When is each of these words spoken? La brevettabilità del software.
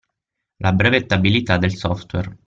La 0.57 0.73
brevettabilità 0.73 1.59
del 1.59 1.75
software. 1.75 2.35